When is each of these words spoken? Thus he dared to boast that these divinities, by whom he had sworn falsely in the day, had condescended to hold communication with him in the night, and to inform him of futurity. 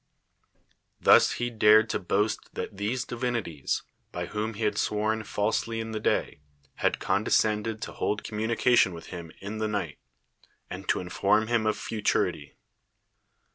Thus 0.99 1.33
he 1.33 1.51
dared 1.51 1.87
to 1.91 1.99
boast 1.99 2.55
that 2.55 2.77
these 2.77 3.05
divinities, 3.05 3.83
by 4.11 4.25
whom 4.25 4.55
he 4.55 4.63
had 4.63 4.79
sworn 4.79 5.23
falsely 5.23 5.79
in 5.79 5.91
the 5.91 5.99
day, 5.99 6.39
had 6.77 6.97
condescended 6.97 7.83
to 7.83 7.91
hold 7.91 8.23
communication 8.23 8.95
with 8.95 9.09
him 9.13 9.31
in 9.41 9.59
the 9.59 9.67
night, 9.67 9.99
and 10.71 10.89
to 10.89 11.01
inform 11.01 11.45
him 11.49 11.67
of 11.67 11.77
futurity. 11.77 12.55